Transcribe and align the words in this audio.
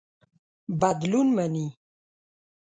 بدلون 0.81 1.27
مني. 1.35 1.67